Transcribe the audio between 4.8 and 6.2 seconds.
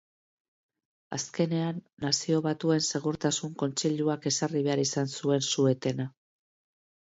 izan zuen su-etena.